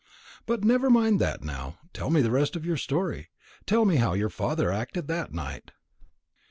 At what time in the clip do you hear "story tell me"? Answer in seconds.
2.75-3.97